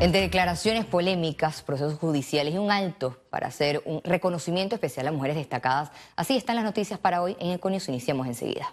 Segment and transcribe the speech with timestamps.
[0.00, 5.36] Entre declaraciones polémicas, procesos judiciales y un alto para hacer un reconocimiento especial a mujeres
[5.36, 7.86] destacadas, así están las noticias para hoy en Econius.
[7.90, 8.72] Iniciamos enseguida.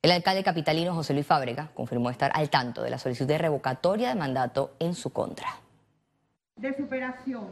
[0.00, 4.10] El alcalde capitalino José Luis Fábrega confirmó estar al tanto de la solicitud de revocatoria
[4.10, 5.48] de mandato en su contra.
[6.54, 7.48] De superación.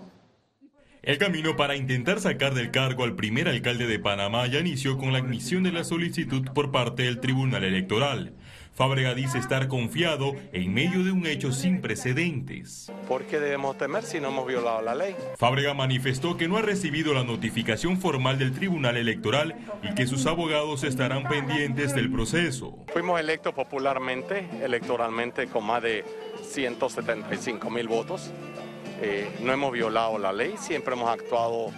[1.03, 5.13] El camino para intentar sacar del cargo al primer alcalde de Panamá ya inició con
[5.13, 8.35] la admisión de la solicitud por parte del Tribunal Electoral.
[8.75, 12.91] Fábrega dice estar confiado en medio de un hecho sin precedentes.
[13.07, 15.15] ¿Por qué debemos temer si no hemos violado la ley?
[15.37, 20.25] Fábrega manifestó que no ha recibido la notificación formal del Tribunal Electoral y que sus
[20.25, 22.79] abogados estarán pendientes del proceso.
[22.95, 26.03] Fuimos electos popularmente, electoralmente, con más de
[26.43, 28.31] 175 mil votos.
[29.03, 31.73] Eh, no hemos violado la ley, siempre hemos actuado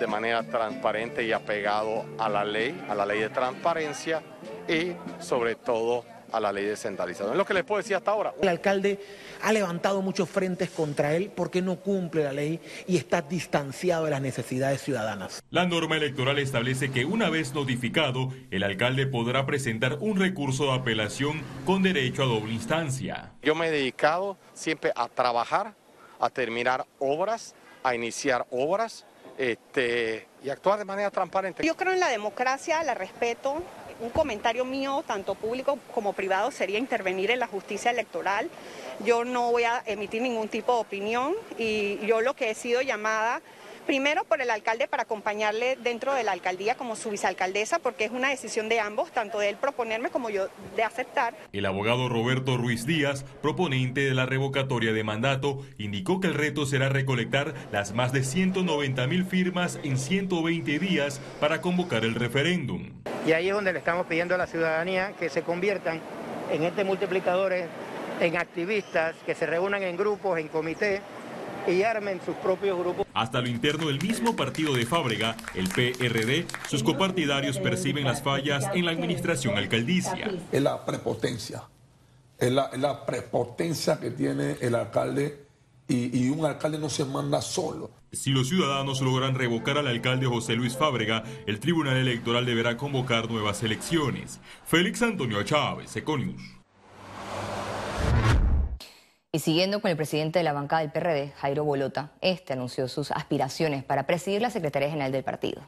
[0.00, 4.22] de manera transparente y apegado a la ley, a la ley de transparencia
[4.66, 7.32] y sobre todo a la ley descentralizada.
[7.32, 8.34] Es lo que les puedo decir hasta ahora.
[8.40, 8.98] El alcalde
[9.42, 14.10] ha levantado muchos frentes contra él porque no cumple la ley y está distanciado de
[14.10, 15.42] las necesidades ciudadanas.
[15.50, 20.74] La norma electoral establece que una vez notificado, el alcalde podrá presentar un recurso de
[20.74, 23.32] apelación con derecho a doble instancia.
[23.42, 25.74] Yo me he dedicado siempre a trabajar,
[26.18, 29.06] a terminar obras, a iniciar obras
[29.38, 31.64] este, y actuar de manera transparente.
[31.64, 33.62] Yo creo en la democracia, la respeto,
[34.00, 38.50] un comentario mío, tanto público como privado, sería intervenir en la justicia electoral.
[39.04, 42.82] Yo no voy a emitir ningún tipo de opinión y yo lo que he sido
[42.82, 43.40] llamada
[43.86, 48.10] Primero por el alcalde para acompañarle dentro de la alcaldía como su vicealcaldesa, porque es
[48.10, 51.34] una decisión de ambos, tanto de él proponerme como yo de aceptar.
[51.52, 56.66] El abogado Roberto Ruiz Díaz, proponente de la revocatoria de mandato, indicó que el reto
[56.66, 62.90] será recolectar las más de 190 mil firmas en 120 días para convocar el referéndum.
[63.26, 66.00] Y ahí es donde le estamos pidiendo a la ciudadanía que se conviertan
[66.52, 67.66] en este multiplicadores,
[68.20, 71.00] en activistas, que se reúnan en grupos, en comités
[71.66, 73.06] y armen sus propios grupos.
[73.14, 78.66] Hasta lo interno del mismo partido de Fábrega, el PRD, sus copartidarios perciben las fallas
[78.74, 80.30] en la administración alcaldicia.
[80.52, 81.62] Es la prepotencia,
[82.38, 85.46] es la, prepotencia que tiene el alcalde
[85.88, 87.90] y, y, un alcalde no se manda solo.
[88.12, 93.30] Si los ciudadanos logran revocar al alcalde José Luis Fábrega, el Tribunal Electoral deberá convocar
[93.30, 94.40] nuevas elecciones.
[94.64, 96.59] Félix Antonio Chávez, Econius.
[99.32, 103.12] Y siguiendo con el presidente de la bancada del PRD, Jairo Bolota, este anunció sus
[103.12, 105.62] aspiraciones para presidir la Secretaría General del partido.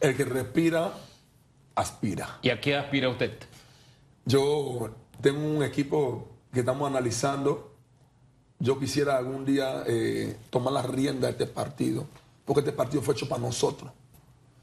[0.00, 0.94] El que respira,
[1.74, 2.38] aspira.
[2.40, 3.38] ¿Y a qué aspira usted?
[4.24, 4.88] Yo
[5.20, 7.74] tengo un equipo que estamos analizando.
[8.58, 12.06] Yo quisiera algún día eh, tomar la rienda de este partido,
[12.46, 13.90] porque este partido fue hecho para nosotros,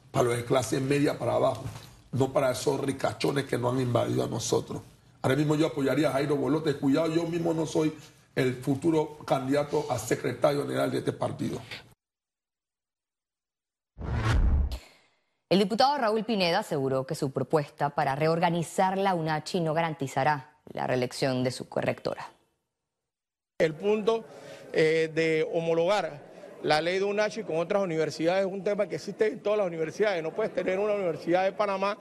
[0.09, 1.63] para los de clase media para abajo,
[2.11, 4.81] no para esos ricachones que nos han invadido a nosotros.
[5.27, 6.73] Ahora mismo yo apoyaría a Jairo Bolote.
[6.77, 7.93] Cuidado, yo mismo no soy
[8.33, 11.59] el futuro candidato a secretario general de este partido.
[15.49, 20.87] El diputado Raúl Pineda aseguró que su propuesta para reorganizar la UNACHI no garantizará la
[20.87, 22.31] reelección de su correctora.
[23.59, 24.23] El punto
[24.71, 26.21] eh, de homologar
[26.63, 29.67] la ley de UNACHI con otras universidades es un tema que existe en todas las
[29.67, 30.23] universidades.
[30.23, 31.97] No puedes tener una universidad de Panamá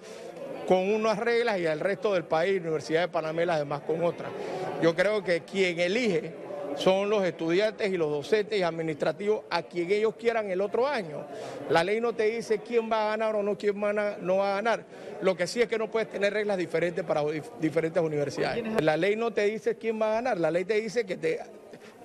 [0.66, 4.03] con unas reglas y el resto del país, Universidad de Panamá y las demás con
[4.04, 4.31] otras.
[4.82, 6.47] Yo creo que quien elige
[6.77, 11.25] son los estudiantes y los docentes y administrativos a quien ellos quieran el otro año.
[11.71, 14.54] La ley no te dice quién va a ganar o no quién no va a
[14.56, 14.84] ganar.
[15.22, 17.22] Lo que sí es que no puedes tener reglas diferentes para
[17.60, 18.65] diferentes universidades.
[18.83, 21.41] La ley no te dice quién va a ganar, la ley te dice que te,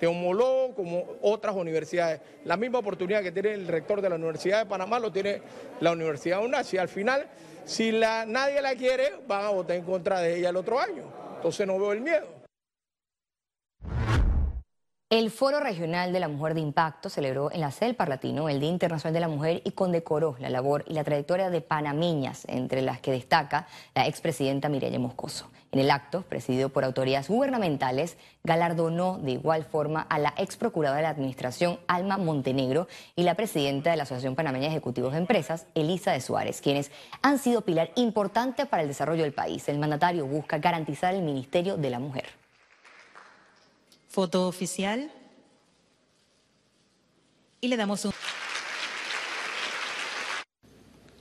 [0.06, 2.20] homologó como otras universidades.
[2.44, 5.42] La misma oportunidad que tiene el rector de la Universidad de Panamá lo tiene
[5.80, 6.78] la Universidad de UNACI.
[6.78, 7.28] Al final
[7.64, 11.04] si la, nadie la quiere, van a votar en contra de ella el otro año.
[11.36, 12.41] Entonces no veo el miedo.
[15.12, 18.60] El Foro Regional de la Mujer de Impacto celebró en la sede del Parlatino el
[18.60, 22.80] Día Internacional de la Mujer y condecoró la labor y la trayectoria de panameñas, entre
[22.80, 25.50] las que destaca la expresidenta Mireya Moscoso.
[25.70, 30.96] En el acto, presidido por autoridades gubernamentales, galardonó de igual forma a la ex procuradora
[30.96, 35.18] de la Administración, Alma Montenegro, y la presidenta de la Asociación Panameña de Ejecutivos de
[35.18, 39.68] Empresas, Elisa de Suárez, quienes han sido pilar importante para el desarrollo del país.
[39.68, 42.41] El mandatario busca garantizar el Ministerio de la Mujer.
[44.12, 45.10] Foto oficial.
[47.62, 48.12] Y le damos un...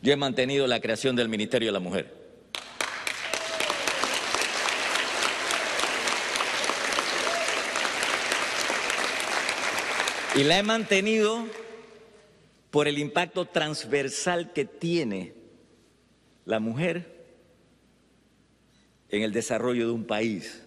[0.02, 2.14] Yo he mantenido la creación del Ministerio de la Mujer.
[10.36, 11.46] Y la he mantenido
[12.72, 15.34] por el impacto transversal que tiene
[16.44, 17.26] la mujer
[19.08, 20.64] en el desarrollo de un país.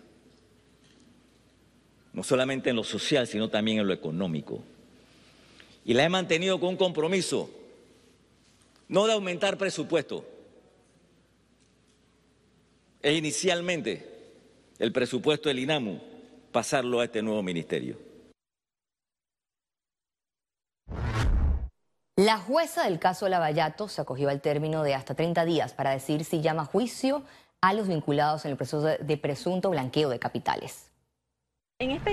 [2.14, 4.62] No solamente en lo social, sino también en lo económico.
[5.84, 7.50] Y la he mantenido con un compromiso,
[8.88, 10.24] no de aumentar presupuesto,
[13.02, 14.32] es inicialmente
[14.78, 16.00] el presupuesto del INAMU
[16.52, 17.98] pasarlo a este nuevo ministerio.
[22.16, 26.24] La jueza del caso Lavallato se acogió al término de hasta 30 días para decir
[26.24, 27.24] si llama juicio
[27.60, 30.93] a los vinculados en el proceso de presunto blanqueo de capitales.
[31.80, 32.12] En esta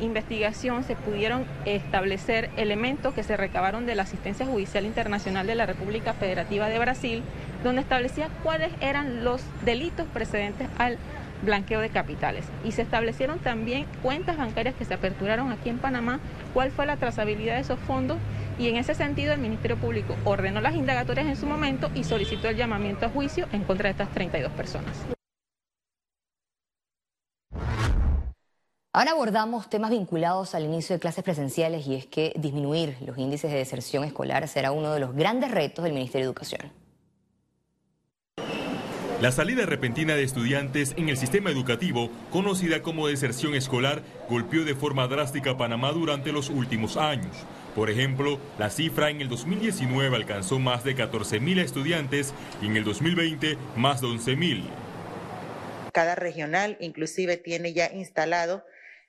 [0.00, 5.64] investigación se pudieron establecer elementos que se recabaron de la Asistencia Judicial Internacional de la
[5.64, 7.22] República Federativa de Brasil,
[7.62, 10.98] donde establecía cuáles eran los delitos precedentes al
[11.44, 12.46] blanqueo de capitales.
[12.64, 16.18] Y se establecieron también cuentas bancarias que se aperturaron aquí en Panamá,
[16.52, 18.18] cuál fue la trazabilidad de esos fondos
[18.58, 22.48] y en ese sentido el Ministerio Público ordenó las indagatorias en su momento y solicitó
[22.48, 25.14] el llamamiento a juicio en contra de estas 32 personas.
[28.96, 33.50] Ahora abordamos temas vinculados al inicio de clases presenciales y es que disminuir los índices
[33.50, 36.72] de deserción escolar será uno de los grandes retos del Ministerio de Educación.
[39.20, 44.76] La salida repentina de estudiantes en el sistema educativo, conocida como deserción escolar, golpeó de
[44.76, 47.34] forma drástica a Panamá durante los últimos años.
[47.74, 52.32] Por ejemplo, la cifra en el 2019 alcanzó más de 14.000 estudiantes
[52.62, 54.62] y en el 2020 más de 11.000.
[55.92, 58.64] Cada regional inclusive tiene ya instalado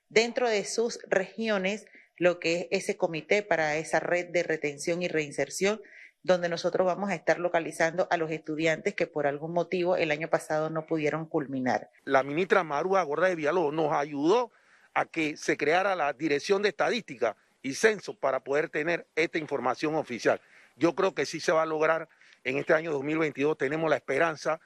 [0.10, 1.86] dentro de sus regiones
[2.18, 5.81] lo que es ese comité para esa red de retención y reinserción,
[6.24, 10.28] donde nosotros vamos a estar localizando a los estudiantes que por algún motivo el año
[10.28, 11.92] pasado no pudieron culminar.
[12.04, 14.52] La ministra Marúa Gorda de nos ayudó
[14.94, 19.96] a que se creara la Dirección de Estadística y Censo para poder tener esta información
[19.96, 20.42] oficial.
[20.78, 22.08] Yo creo que sí se va a lograr
[22.44, 23.58] en este año 2022.
[23.58, 24.60] Tenemos la esperanza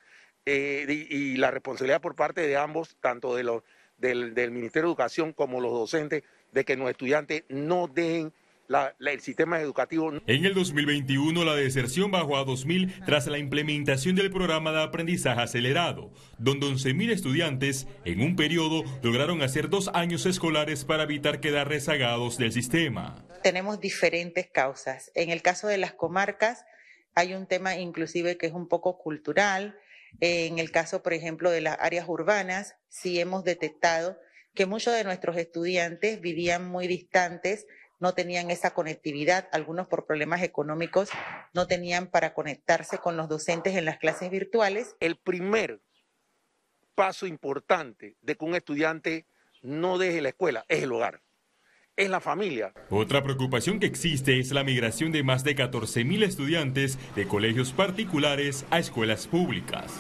[0.46, 3.64] eh, y la responsabilidad por parte de ambos, tanto de los
[4.00, 8.34] del, Ministerio de Educación como los docentes de que los estudiantes no dejen
[9.00, 10.12] el sistema educativo.
[10.28, 15.42] En el 2021 la deserción bajó a 2.000 tras la implementación del programa de aprendizaje
[15.42, 21.68] acelerado, donde 11.000 estudiantes en un periodo lograron hacer dos años escolares para evitar quedar
[21.68, 23.16] rezagados del sistema.
[23.42, 25.12] Tenemos diferentes causas.
[25.16, 26.66] En el caso de las comarcas
[27.16, 29.76] hay un tema inclusive que es un poco cultural
[30.20, 34.18] en el caso, por ejemplo, de las áreas urbanas, sí hemos detectado
[34.54, 37.66] que muchos de nuestros estudiantes vivían muy distantes,
[38.00, 41.10] no tenían esa conectividad, algunos por problemas económicos
[41.54, 44.96] no tenían para conectarse con los docentes en las clases virtuales.
[45.00, 45.82] El primer
[46.96, 49.26] paso importante de que un estudiante
[49.62, 51.22] no deje la escuela es el hogar
[52.00, 52.74] es la familia.
[52.90, 58.66] Otra preocupación que existe es la migración de más de 14.000 estudiantes de colegios particulares
[58.72, 59.92] a escuelas públicas.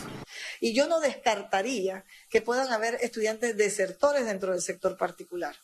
[0.61, 5.55] Y yo no descartaría que puedan haber estudiantes desertores dentro del sector particular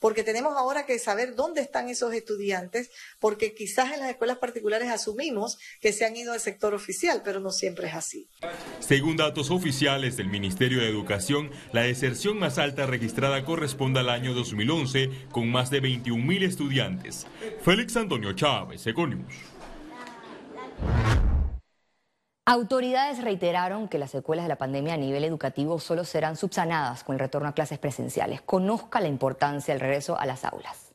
[0.00, 4.88] porque tenemos ahora que saber dónde están esos estudiantes, porque quizás en las escuelas particulares
[4.88, 8.28] asumimos que se han ido al sector oficial, pero no siempre es así.
[8.80, 14.34] Según datos oficiales del Ministerio de Educación, la deserción más alta registrada corresponde al año
[14.34, 17.26] 2011, con más de 21 mil estudiantes.
[17.62, 19.34] Félix Antonio Chávez, Econius.
[22.52, 27.14] Autoridades reiteraron que las secuelas de la pandemia a nivel educativo solo serán subsanadas con
[27.14, 28.42] el retorno a clases presenciales.
[28.42, 30.90] Conozca la importancia del regreso a las aulas.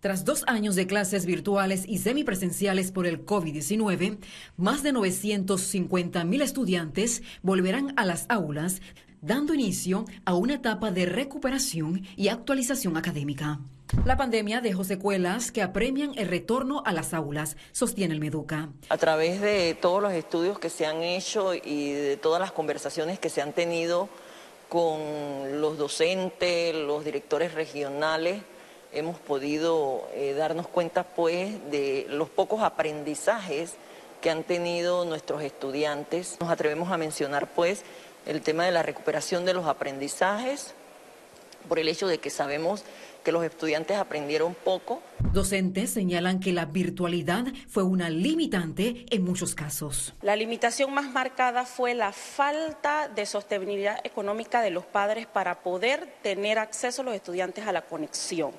[0.00, 4.16] Tras dos años de clases virtuales y semipresenciales por el COVID-19,
[4.56, 8.80] más de 950 mil estudiantes volverán a las aulas,
[9.20, 13.60] dando inicio a una etapa de recuperación y actualización académica.
[14.04, 18.68] La pandemia dejó secuelas que apremian el retorno a las aulas, sostiene el Meduca.
[18.88, 23.18] A través de todos los estudios que se han hecho y de todas las conversaciones
[23.18, 24.08] que se han tenido
[24.68, 28.42] con los docentes, los directores regionales,
[28.92, 33.74] hemos podido eh, darnos cuenta pues de los pocos aprendizajes
[34.20, 36.38] que han tenido nuestros estudiantes.
[36.40, 37.82] Nos atrevemos a mencionar pues
[38.24, 40.74] el tema de la recuperación de los aprendizajes
[41.68, 42.84] por el hecho de que sabemos
[43.26, 45.02] que los estudiantes aprendieron poco.
[45.32, 50.14] Docentes señalan que la virtualidad fue una limitante en muchos casos.
[50.22, 56.06] La limitación más marcada fue la falta de sostenibilidad económica de los padres para poder
[56.22, 58.52] tener acceso a los estudiantes a la conexión.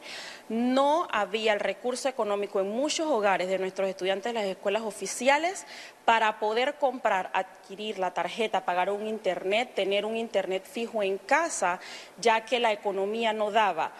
[0.50, 5.66] No había el recurso económico en muchos hogares de nuestros estudiantes de las escuelas oficiales
[6.04, 11.80] para poder comprar, adquirir la tarjeta, pagar un internet, tener un internet fijo en casa,
[12.20, 13.94] ya que la economía no daba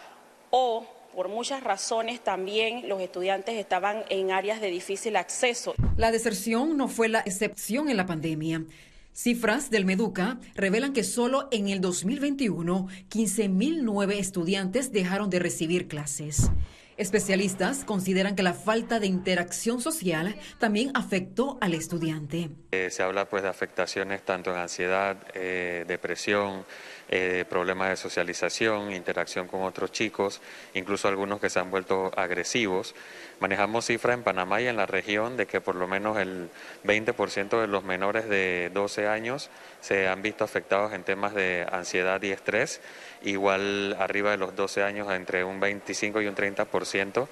[0.50, 5.74] o por muchas razones también los estudiantes estaban en áreas de difícil acceso.
[5.96, 8.64] La deserción no fue la excepción en la pandemia.
[9.12, 16.52] Cifras del Meduca revelan que solo en el 2021 15.009 estudiantes dejaron de recibir clases.
[16.98, 22.50] Especialistas consideran que la falta de interacción social también afectó al estudiante.
[22.72, 26.64] Eh, se habla pues de afectaciones tanto en ansiedad, eh, depresión,
[27.08, 30.40] eh, problemas de socialización, interacción con otros chicos,
[30.74, 32.94] incluso algunos que se han vuelto agresivos.
[33.40, 36.50] Manejamos cifras en Panamá y en la región de que por lo menos el
[36.84, 39.48] 20% de los menores de 12 años
[39.80, 42.80] se han visto afectados en temas de ansiedad y estrés,
[43.22, 47.28] igual arriba de los 12 años entre un 25 y un 30%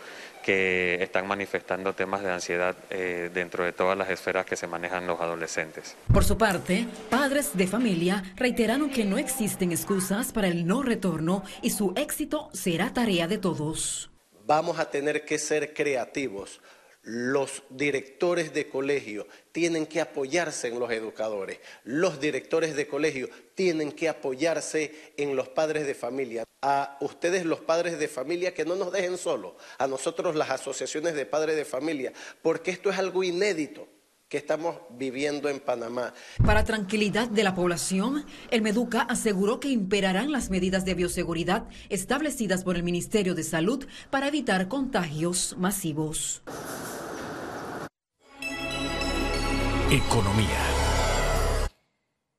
[0.46, 5.04] que están manifestando temas de ansiedad eh, dentro de todas las esferas que se manejan
[5.04, 5.96] los adolescentes.
[6.12, 11.42] Por su parte, padres de familia reiteraron que no existen excusas para el no retorno
[11.62, 14.10] y su éxito será tarea de todos
[14.46, 16.60] vamos a tener que ser creativos.
[17.02, 21.60] Los directores de colegio tienen que apoyarse en los educadores.
[21.84, 26.44] Los directores de colegio tienen que apoyarse en los padres de familia.
[26.62, 29.54] A ustedes los padres de familia que no nos dejen solos.
[29.78, 32.12] A nosotros las asociaciones de padres de familia.
[32.42, 33.86] Porque esto es algo inédito
[34.28, 36.12] que estamos viviendo en Panamá.
[36.44, 42.64] Para tranquilidad de la población, el Meduca aseguró que imperarán las medidas de bioseguridad establecidas
[42.64, 46.42] por el Ministerio de Salud para evitar contagios masivos.
[49.90, 50.48] Economía.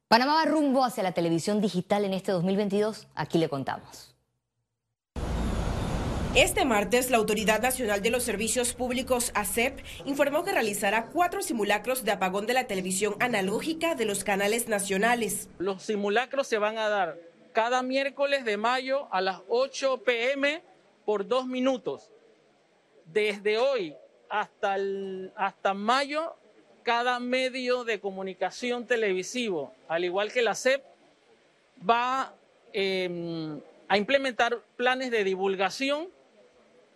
[0.09, 3.07] Panamá va rumbo hacia la televisión digital en este 2022.
[3.15, 4.16] Aquí le contamos.
[6.37, 12.05] Este martes, la Autoridad Nacional de los Servicios Públicos, ACEP, informó que realizará cuatro simulacros
[12.05, 15.49] de apagón de la televisión analógica de los canales nacionales.
[15.57, 17.17] Los simulacros se van a dar
[17.53, 20.61] cada miércoles de mayo a las 8 pm
[21.05, 22.11] por dos minutos.
[23.07, 23.95] Desde hoy
[24.29, 24.77] hasta,
[25.35, 26.35] hasta mayo,
[26.83, 30.83] cada medio de comunicación televisivo, al igual que la CEP,
[31.89, 32.31] va
[32.73, 36.15] em, a implementar planes de divulgación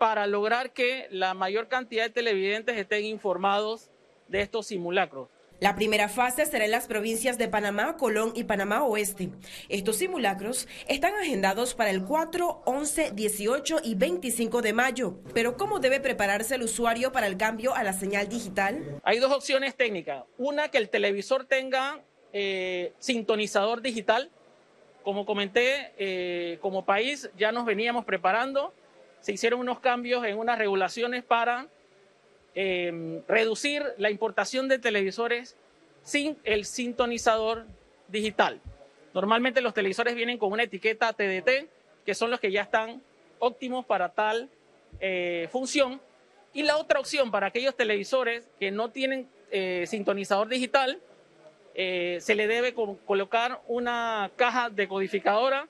[0.01, 3.91] para lograr que la mayor cantidad de televidentes estén informados
[4.29, 5.29] de estos simulacros.
[5.59, 9.29] La primera fase será en las provincias de Panamá, Colón y Panamá Oeste.
[9.69, 15.19] Estos simulacros están agendados para el 4, 11, 18 y 25 de mayo.
[15.35, 18.99] Pero ¿cómo debe prepararse el usuario para el cambio a la señal digital?
[19.03, 20.23] Hay dos opciones técnicas.
[20.39, 22.03] Una, que el televisor tenga
[22.33, 24.31] eh, sintonizador digital.
[25.03, 28.73] Como comenté, eh, como país ya nos veníamos preparando
[29.21, 31.67] se hicieron unos cambios en unas regulaciones para
[32.53, 35.55] em, reducir la importación de televisores
[36.03, 37.65] sin el sintonizador
[38.07, 38.59] digital.
[39.13, 41.69] Normalmente los televisores vienen con una etiqueta TDT,
[42.05, 43.01] que son los que ya están
[43.39, 44.49] óptimos para tal
[44.99, 46.01] eh, función.
[46.53, 50.99] Y la otra opción para aquellos televisores que no tienen eh, sintonizador digital,
[51.73, 55.67] eh, se le debe colocar una caja decodificadora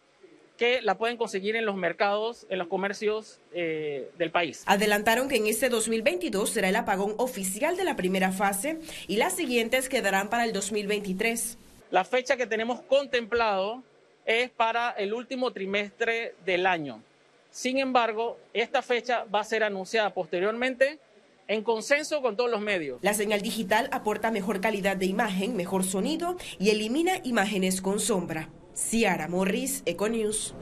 [0.62, 4.62] que la pueden conseguir en los mercados, en los comercios eh, del país.
[4.68, 8.78] Adelantaron que en este 2022 será el apagón oficial de la primera fase
[9.08, 11.58] y las siguientes quedarán para el 2023.
[11.90, 13.82] La fecha que tenemos contemplado
[14.24, 17.02] es para el último trimestre del año.
[17.50, 21.00] Sin embargo, esta fecha va a ser anunciada posteriormente
[21.48, 23.00] en consenso con todos los medios.
[23.02, 28.48] La señal digital aporta mejor calidad de imagen, mejor sonido y elimina imágenes con sombra.
[28.74, 30.54] Ciara Morris, Econews.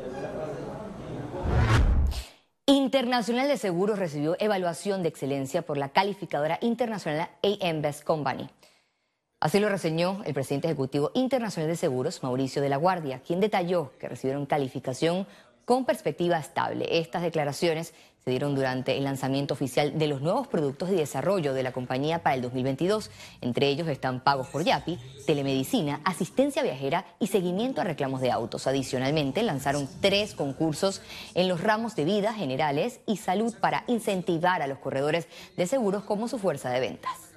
[2.66, 8.50] Internacional de Seguros recibió evaluación de excelencia por la calificadora internacional AM Best Company.
[9.39, 13.92] Así lo reseñó el presidente ejecutivo internacional de seguros, Mauricio de la Guardia, quien detalló
[13.98, 15.28] que recibieron calificación
[15.66, 17.00] con perspectiva estable.
[17.00, 21.63] Estas declaraciones se dieron durante el lanzamiento oficial de los nuevos productos de desarrollo de
[21.63, 23.09] la compañía para el 2022.
[23.41, 28.67] Entre ellos están pagos por Yapi, telemedicina, asistencia viajera y seguimiento a reclamos de autos.
[28.67, 31.01] Adicionalmente, lanzaron tres concursos
[31.33, 36.03] en los ramos de vida generales y salud para incentivar a los corredores de seguros
[36.03, 37.29] como su fuerza de ventas.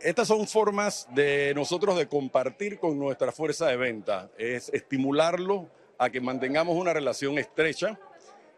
[0.00, 5.68] Estas son formas de nosotros de compartir con nuestra fuerza de venta, es estimularlo
[5.98, 8.00] a que mantengamos una relación estrecha.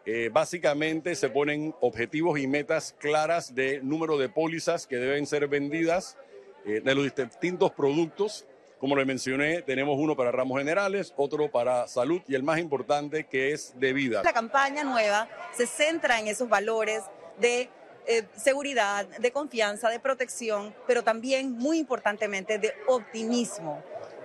[0.05, 5.47] Eh, básicamente se ponen objetivos y metas claras de número de pólizas que deben ser
[5.47, 6.17] vendidas
[6.65, 8.45] eh, de los distintos productos.
[8.79, 13.23] Como le mencioné, tenemos uno para ramos generales, otro para salud y el más importante
[13.27, 14.23] que es de vida.
[14.23, 17.03] La campaña nueva se centra en esos valores
[17.39, 17.69] de
[18.05, 23.81] eh, seguridad, de confianza, de protección, pero también muy importantemente de optimismo,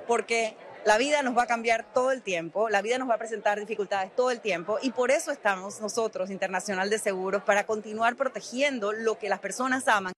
[0.08, 3.17] porque la vida nos va a cambiar todo el tiempo, la vida nos va a
[3.17, 8.15] presentar dificultades todo el tiempo y por eso estamos nosotros, Internacional de Seguros, para continuar
[8.15, 10.13] protegiendo lo que las personas aman.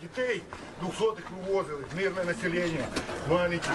[0.00, 0.42] Дітей
[0.82, 2.86] 200 вивозили, мирне населення,
[3.28, 3.68] маленькі.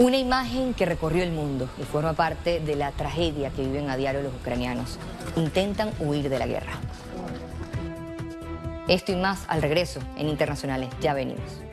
[0.00, 3.96] Una imagen que recorrió el mundo y forma parte de la tragedia que viven a
[3.96, 4.98] diario los ucranianos.
[5.36, 6.80] Intentan huir de la guerra.
[8.89, 10.89] Esto y más al regreso en Internacionales.
[10.99, 11.68] Ya venimos.